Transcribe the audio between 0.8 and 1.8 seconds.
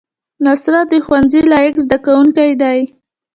د ښوونځي لایق